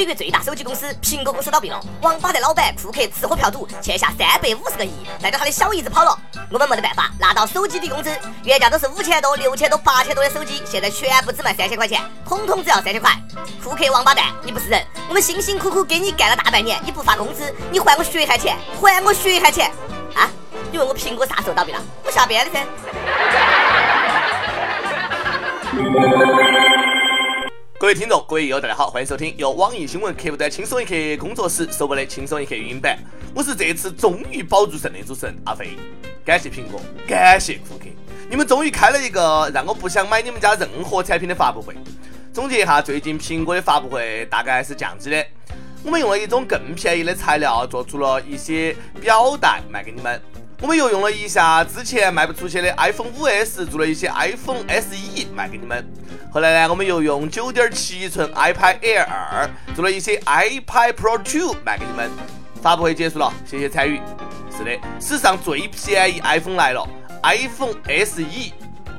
[0.00, 6.18] 美国最大手机公司苹果公司倒闭了，王八蛋老板库克吃喝嫖赌，欠下三百五十个亿，带着他的小姨子跑了。
[6.50, 8.10] 我们没得办法，拿到手机抵工资，
[8.44, 13.12] 原价都是五千多、六千多、八千多的手机，现在全部只卖三千块钱，统统只要三千块。
[13.62, 14.82] 库克王八蛋，你不是人！
[15.06, 19.70] 我们辛辛苦苦给你干了大半年，你不发工资，你还我血汗钱，还我血汗钱！
[20.14, 20.30] 啊？
[20.72, 21.78] 你问我苹果啥时候倒闭了？
[22.06, 22.64] 我瞎编的噻。
[27.80, 32.98] 各位听众，各位友，大家好，欢迎收听由网易新闻客户端轻松一刻工作室首播的轻松一刻语音版。
[33.34, 35.70] 我是这次终于保住肾的主持人阿飞。
[36.22, 37.86] 感谢苹果，感谢库克，
[38.28, 41.74] 你们终于开了一个让我不想买你们家任何产品的发布会。
[42.34, 45.26] 总结一下，最近苹果的发布会大概是这样子的：
[45.82, 50.20] 我们用了一种更便宜的材料，做出了一些表带卖给你们。
[50.60, 55.90] 我们又用了一下之前卖不出去的 iPhone 5S，做了一些 iPhone SE 卖给你们。
[56.30, 62.10] 后来呢，我们又用9.7寸 iPad Air 二做了一些 iPad Pro 2卖给你们。
[62.62, 64.02] 发布会结束了，谢谢参与。
[64.54, 66.86] 是的，史上最便宜 iPhone 来了
[67.22, 67.72] ，iPhone
[68.04, 68.52] SE。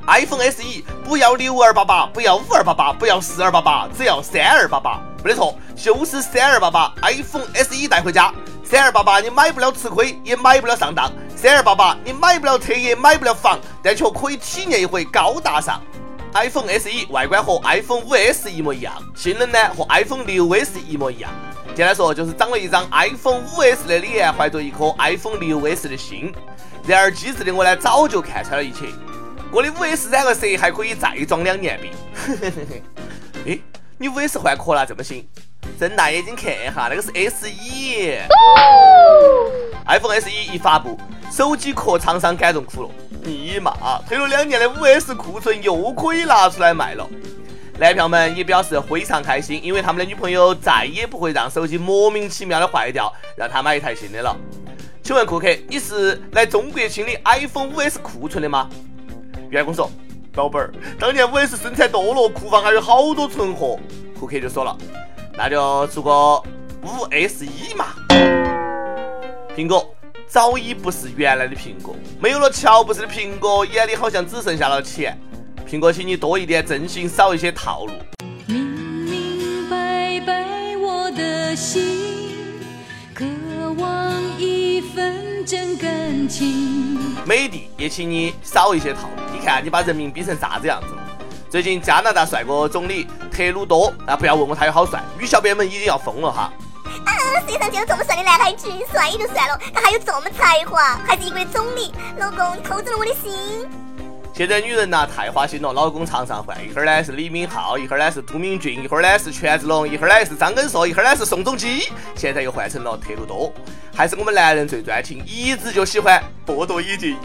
[0.08, 0.64] iPhone SE
[1.06, 6.92] 不要六二八八，不要五二八八，不要四二八八，只要三二八八，没得错，就是三二八八。
[7.04, 11.12] iPhone SE 带回家，三二八八你买不了吃亏，也买不了上当。
[11.42, 15.82] 三二八八，你买不了车，也买不了房，但却可以体验一回高大上。
[16.36, 21.32] iPhone SE 外观和 iPhone 5S 一模一样，性能呢和 iPhone 6S 一模一样。
[21.74, 26.32] 简单说就是长了一张 iPhone 5S 的脸，怀着一颗 iPhone 6S 的心。
[26.86, 28.86] 然而机智的我呢，早就看穿了一切。
[29.52, 31.90] 我的 5S 染个色还可以再装两年币。
[33.50, 33.60] 哎，
[33.98, 35.28] 你 5S 换壳了这么新？
[35.80, 37.48] 睁大眼睛看一哈，那个是 SE。
[39.88, 40.98] iPhone SE 一发布。
[41.32, 42.90] 手机壳厂商感动哭了，
[43.24, 47.08] 尼玛，推了两年的五 S 库存又可以拿出来卖了。
[47.80, 54.36] 男票们也表示非常开心，因为他们的女朋友再也不会让手机莫名其妙的坏掉，让他买一台新的了。
[55.02, 58.70] 请问库克，你是来中国清理 iPhone 五 S 库存的吗？
[59.50, 59.90] 员工说，
[60.36, 63.80] 老板儿，当年五 S 生产多了，库房还有好多存货。
[64.20, 64.78] 库克就说了，
[65.38, 66.12] 那就出个
[66.84, 67.88] 五 S 一嘛。
[69.56, 69.94] 苹果。
[70.28, 75.20] 早已不是原来的苹果，没有了乔布斯的苹果，眼里好像只剩下了钱。
[75.70, 77.92] 苹果，请你多一点真心，少一些套路。
[78.48, 82.32] 明明白白我的心，
[83.14, 83.26] 渴
[83.78, 87.14] 望一份真感情。
[87.26, 89.22] 美的也请你少一些套路。
[89.34, 91.01] 你看，你把人民逼成啥子样子了？
[91.52, 96.50] 最近加拿大帅哥总理特鲁多啊，不要问我他有好帅，女小编们已经要疯了哈。
[97.04, 97.12] 啊
[97.46, 101.92] 世界上就有这么帅的男孩子，帅也就算了，他还有这么才华，还是一国总理。
[102.18, 103.68] 老公，你扣中了我的心。
[104.34, 113.52] 现在女人呐太花心了，老公常常换，一会儿呢是李敏镐，一会儿呢是都敏俊，一会儿呢是权志龙，一会儿呢是张根硕，一会儿呢是宋仲基，现在又换成了特鲁多。
[113.94, 117.18] 还是我们男人最专情，一直就喜欢波多野结衣。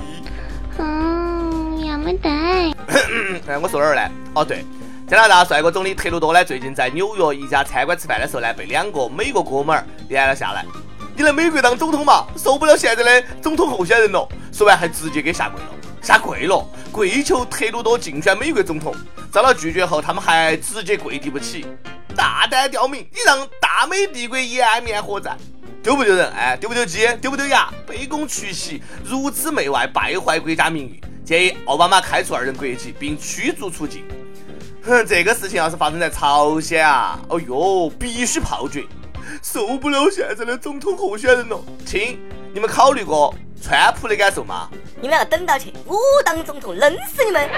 [0.78, 1.05] 嗯，
[2.06, 2.72] 哎，
[3.60, 4.10] 我说哪儿呢？
[4.34, 4.64] 哦对。
[5.08, 10.64] 加拿大帅哥总理特鲁多呢，最近在纽约一家餐馆吃饭的时候呢，被两个美国哥们儿拦了下来。
[11.16, 12.26] 你来美国当总统嘛？
[12.36, 14.28] 受不了现在的总统候选人了。
[14.52, 15.68] 说完还直接给下跪了，
[16.00, 18.94] 下跪了，跪求特鲁多竞选美国总统。
[19.32, 21.66] 遭到拒绝后，他们还直接跪地不起。
[22.16, 25.36] 大胆刁民，你让大美帝国颜面何在？
[25.82, 26.30] 丢不丢人？
[26.32, 27.06] 哎，丢不丢鸡？
[27.20, 27.68] 丢不丢牙？
[27.86, 31.00] 卑躬屈膝，如此媚外，败坏国家名誉。
[31.26, 34.04] 建议奥巴马开除二人国籍，并驱逐出境。
[34.84, 38.84] 哼，这个事情要是发生在朝鲜啊，哦哟，必须炮决！
[39.42, 41.60] 受不了现在的总统候选人了。
[41.84, 42.20] 亲，
[42.54, 44.70] 你们考虑过川普的感受吗？
[45.02, 47.50] 你们要等到去，我当总统，弄死你们！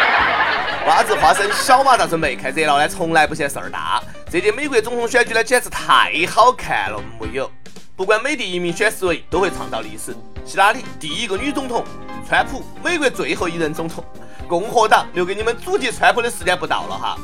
[0.86, 2.34] 瓜子花生，小马大准备？
[2.34, 4.02] 看热闹呢，从来不嫌事儿大。
[4.30, 7.50] 这届美国总统选举呢，简直太好看了，木有。
[7.94, 10.16] 不管美第一名选十位，都会创造历史。
[10.46, 11.84] 希拉里第一个女总统，
[12.28, 14.04] 川普美国最后一任总统。
[14.46, 17.18] 共和党留给你们阻击川普的时间不到了哈，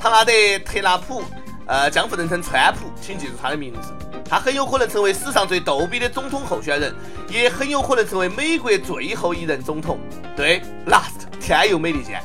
[0.00, 0.32] 唐纳德·
[0.64, 1.22] 特拉普，
[1.66, 3.92] 呃，江湖人称川普，请记住他的名字。
[4.24, 6.94] 他很有可能成为史上最逗比的总统候选人，
[7.28, 9.98] 也很有可能成为美国最后一任总统。
[10.34, 12.18] 对，last，天佑美利坚。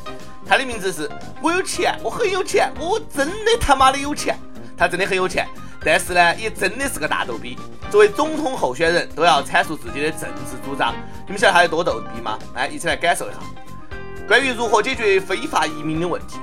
[0.47, 1.09] 他的名字是
[1.41, 4.39] 我有钱，我很有钱，我真的他妈的有钱。
[4.77, 5.45] 他真的很有钱，
[5.87, 7.57] 但是呢，也真的是个大逗逼。
[7.89, 10.93] 作为总统候选人，都要阐述自己的政治主张。
[11.25, 12.37] 你们晓得他有多逗逼吗？
[12.53, 13.37] 来，一起来感受一下。
[14.27, 16.39] 关于如何解决非法移民的问题，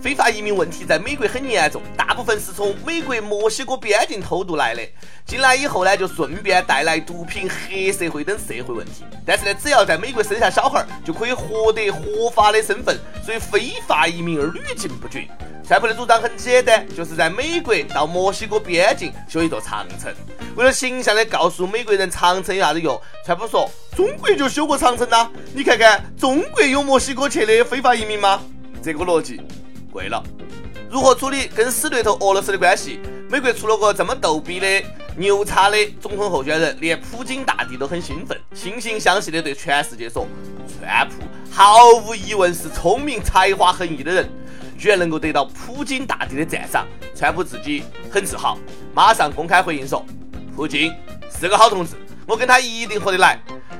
[0.00, 4.80] 非法移民问题在美国很严重，大部分是从美国墨西哥边境偷渡来的，
[5.26, 9.04] 进来以后呢，就顺便带来毒品、黑社会等社会问题。
[9.26, 15.28] 但是呢，只要在美国生下小孩，就可以获得合法的身份，所以非法移民而屡禁不绝。
[15.66, 20.14] 川普的主张很简单，就是在美国到墨西哥边境修一座长城。
[20.54, 28.40] 为了形象的告诉美国人长城有啥子用，川普说中国就修过长城呐，你看看中国有墨西哥去的非法移民吗？
[28.80, 29.40] 这个逻辑
[29.90, 30.22] 贵了。
[30.88, 33.00] 如何处理跟死对头俄罗斯的关系？
[33.28, 34.68] 美国出了个这么逗逼的、
[35.16, 40.28] 牛叉的总统候选人，连普京大帝都很兴奋，惺惺相惜的对全世界说：
[40.80, 44.30] 川普毫无疑问是聪明、才华横溢的人。
[44.78, 48.58] 居然能够得到普京大帝的赞赏，川普自己很自豪，
[48.94, 50.04] 马上公开回应说
[50.54, 50.92] ：“普京
[51.30, 51.94] 是个好同志，
[52.26, 53.38] 我跟他一定合得来。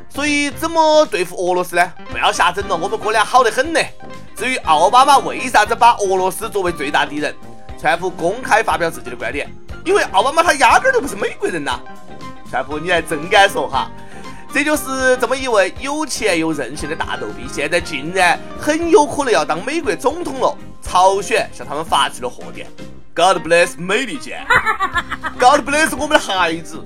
[0.09, 1.93] 所以怎么对付俄罗斯呢？
[2.11, 3.81] 不要瞎整了，我们哥俩好得很呢。
[4.35, 7.35] 至于奥巴马为啥子把俄罗斯作为最大敌人，
[7.79, 9.51] 川普公开发表自己的观点，
[9.85, 11.79] 因为奥巴马他压根儿就不是美国人呐。
[12.51, 13.91] 川普你还真敢说哈，
[14.55, 20.57] 这就是这么一位有钱又任性的大逗逼，现在竟然很有可能要当美国总统了。
[20.87, 22.69] 朝鲜向他们发去了贺电
[23.13, 24.47] ，God bless 美利坚
[25.37, 26.81] ，God bless 我们的孩子。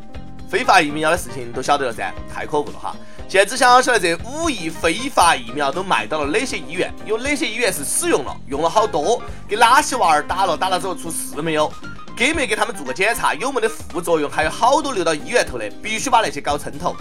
[0.48, 2.96] 非法疫苗的事情都晓得了噻，太可恶了哈！
[3.28, 11.70] 现在只想晓得这五亿非法疫苗都卖到了哪些医院，有哪些医院是使用了，用了好多，给哪些娃儿打了，打了之后出事没有，
[12.16, 16.96] 给没给他们做个检查，有没得副作用，还有好多流到医院头的，必须把那些搞称头。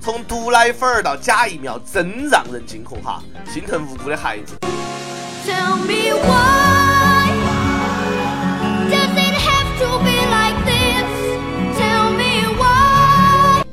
[0.00, 4.56] 从毒奶粉儿到假疫苗，真让人惊恐哈，心疼无辜的孩子。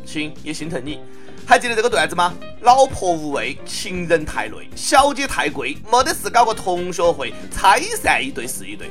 [0.06, 1.00] 亲，也心疼你。
[1.46, 2.34] 还记得这个段子吗？
[2.62, 8.90] 老婆无味，情人太累，小姐太贵，没得事搞个同学会，拆散一对是一对，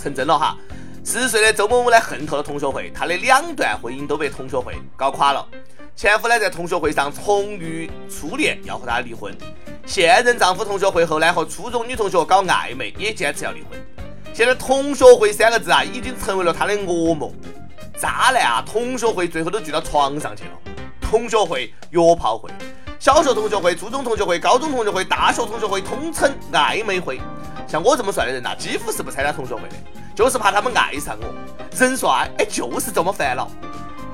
[0.00, 0.56] 成真了哈。
[1.04, 5.44] 四十岁的周某某呢，恨透了同学会，他的两段婚姻都被同学会搞垮了。
[5.98, 9.36] 前夫呢，在同学会上重遇初恋，要和他离婚。
[9.84, 13.76] 现任丈夫同学会后呢，和初中女同学搞暧昧，也坚持要离婚。
[14.32, 17.32] 现在同学会三个字啊，已经成为了他的噩梦。
[18.00, 20.50] 渣男啊，同学会最后都聚到床上去了。
[21.00, 22.48] 同学会、约炮会、
[23.00, 27.20] 小学同学会、初中同学会、高中同学会、大学同学会，统称暧昧会。
[27.66, 29.74] 像我这么帅的人呐，几乎是不参加同学会的，
[30.14, 31.34] 就是怕他们爱上我。
[31.76, 33.50] 人帅，哎，就是这么烦恼。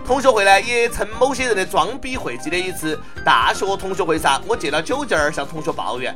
[0.05, 2.37] 同学会呢，也称某些人的装逼会。
[2.37, 6.15] 记得一次大学同学会上，我借了酒劲儿向同学抱怨：“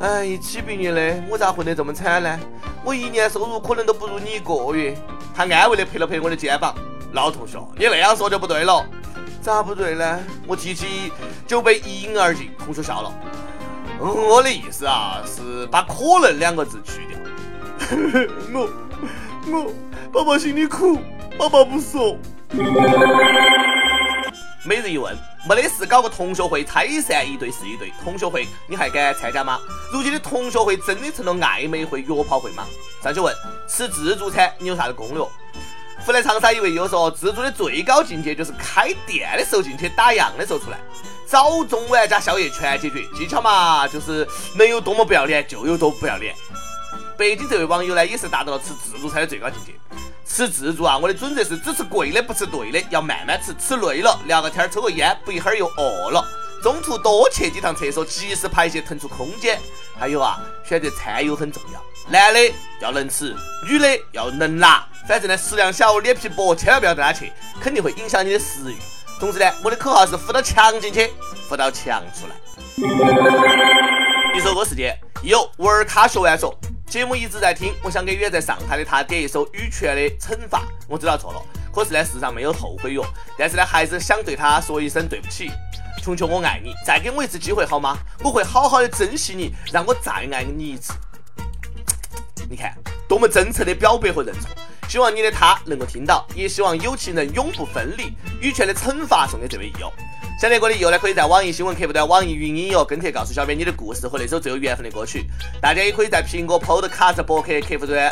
[0.00, 2.38] 哎，一起毕业的，我咋混得这么惨呢？
[2.84, 4.96] 我一年收入可能都不如你一个月。”
[5.36, 6.74] 他安慰的拍了拍我的肩膀
[7.14, 8.84] ：“老同学，你那样说就不对了。”
[9.40, 10.18] 咋不对呢？
[10.48, 11.12] 我提起
[11.46, 12.50] 酒杯一饮而尽。
[12.58, 13.14] 同学笑了
[14.02, 17.16] ：“我的意思啊，是把可能两个字去掉。
[18.52, 18.68] ”我
[19.46, 19.72] 我
[20.12, 20.98] 爸爸心里苦，
[21.38, 22.18] 爸爸不说。
[24.64, 25.14] 每日一问：
[25.48, 29.58] 没得事搞个同学会拆散一对是一对，同学会你还敢参加吗？
[29.92, 32.64] 如今的同学会真的成了暧昧会、约炮会吗？
[33.02, 33.34] 上去问：
[33.68, 35.22] 吃自助餐你有啥子攻略？
[36.04, 40.78] 湖南长沙一位友说：自助的最高境界就是开店的时候进去，打烊的时候出来，
[41.26, 43.04] 早中晚加宵夜全解决。
[43.14, 46.34] 技巧嘛，就是能有多么不要脸，就有多不要脸。
[47.16, 49.72] 北京这位网友呢，也是达到了吃自助餐的最高境界。
[50.28, 56.24] 吃自助啊，我的准则是只吃贵的，不吃对的，要慢慢吃，吃累了聊个天，抽个烟，不一会儿又饿了。
[56.62, 59.58] 中途多去几趟厕所，及时排泄，腾出空间。
[59.98, 62.40] 还有啊，选择餐友很重要，男的
[62.80, 63.34] 要能吃，
[63.66, 64.86] 女的要能拿。
[65.08, 68.76] 反正呢，食量小，脸皮薄，千万不要带他去，肯定会影响你的食欲。
[69.18, 71.10] 总之呢，我的口号是扶到墙进去，
[71.48, 72.36] 扶到墙出来。
[74.36, 76.56] 一首歌时间，有玩咖学完说。
[76.88, 80.60] 节目一直在听，我想给远在上海的他点一首羽泉的《惩罚》。
[80.88, 83.04] 我知道错了，可是呢，世上没有后悔药。
[83.36, 85.50] 但是呢，还是想对他说一声对不起。
[86.02, 87.98] 琼琼，我爱你，再给我一次机会好吗？
[88.24, 90.94] 我会好好的珍惜你，让我再爱你一次。
[92.48, 92.74] 你看，
[93.06, 94.48] 多么真诚的表白和认错。
[94.88, 98.14] 希望你的他能够听到，也希望有情人永不分离。
[98.40, 99.92] 羽泉的惩罚送给这位益友。
[100.38, 105.24] 想听歌的友呢，可以在网易新闻客户端、网易云音乐跟帖告诉小编你的故事和那首最有缘分的歌曲。
[105.60, 108.08] 大家也可以在苹果 Podcast 博客客户端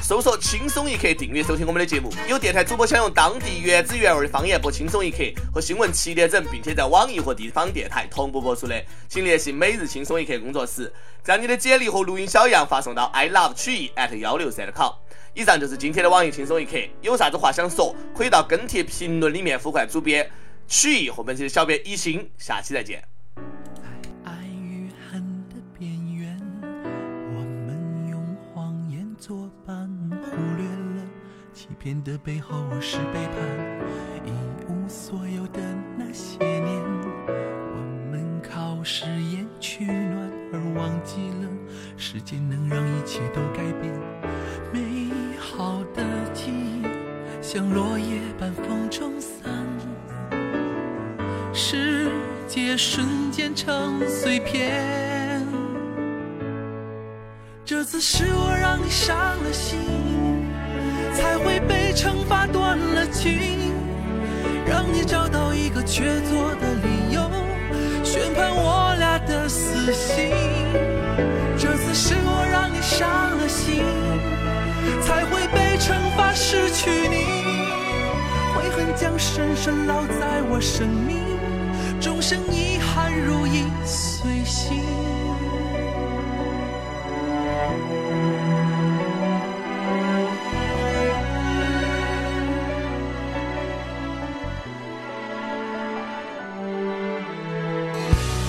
[0.00, 2.12] 搜索“轻松一刻”订阅收听我们的节目。
[2.28, 5.16] 有电台主播想用当地原汁原味的方言播《轻松一刻》
[5.52, 10.92] 和新闻七点整，并且在网易和地方电台同步播出的，请联系每日轻松一刻工作室，
[11.24, 14.92] 将你的简历和录音小样发送到 i love 曲艺 at 幺六三 com。
[15.34, 20.30] 以上就是今天的网易轻松一刻，有啥子话想说，可以到跟帖评论里面呼唤主编。
[20.66, 23.02] 曲艺和本期的小编一行，下期再见。
[24.24, 31.04] 爱与恨的边缘，我们用谎言作伴，忽略了
[31.52, 33.36] 欺骗的背后是背叛，
[34.26, 34.30] 一
[34.68, 35.60] 无所有的
[35.96, 36.82] 那些年，
[37.26, 41.48] 我们靠誓言取暖，而忘记了
[41.96, 43.92] 时间能让一切都改变。
[44.72, 46.02] 美好的
[46.32, 46.82] 记忆
[47.40, 49.64] 像落叶般风中散，
[51.66, 52.10] 世
[52.46, 54.84] 界瞬间成碎片。
[57.64, 59.78] 这次是我让你伤了心，
[61.14, 63.72] 才会被惩罚断了情，
[64.66, 67.22] 让你找到一个缺错的理由，
[68.04, 70.34] 宣判我俩的死刑。
[71.56, 73.82] 这次是我让你伤了心，
[75.00, 77.24] 才会被惩罚失去你，
[78.54, 81.33] 悔恨将深深烙在我生命，
[82.04, 84.76] 终生遗憾如影随形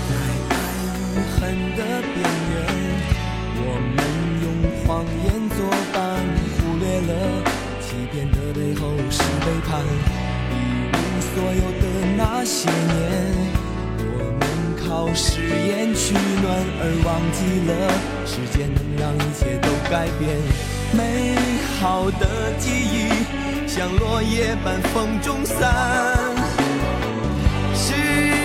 [0.09, 0.59] 在爱
[1.00, 1.39] 与恨
[1.77, 1.81] 的
[2.12, 2.17] 边
[2.51, 2.53] 缘
[3.55, 3.97] 我们
[4.43, 4.45] 用
[4.83, 5.57] 谎言作
[5.93, 5.95] 伴
[6.57, 7.12] 忽略了
[7.79, 10.25] 欺骗的背后是背叛。
[11.36, 12.96] 所有的那些年，
[14.18, 14.42] 我们
[14.88, 16.48] 靠誓言取暖，
[16.80, 17.38] 而忘记
[17.68, 17.72] 了
[18.25, 20.39] 时间能让一切都改变。
[20.94, 21.36] 美
[21.77, 25.60] 好的记忆像落叶般风中散。
[27.74, 28.45] 是。